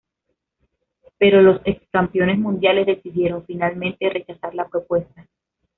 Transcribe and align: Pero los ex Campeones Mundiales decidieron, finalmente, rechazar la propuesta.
Pero 1.19 1.43
los 1.43 1.61
ex 1.63 1.83
Campeones 1.91 2.39
Mundiales 2.39 2.87
decidieron, 2.87 3.45
finalmente, 3.45 4.09
rechazar 4.09 4.55
la 4.55 4.67
propuesta. 4.67 5.27